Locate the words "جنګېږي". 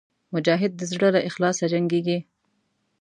1.73-2.19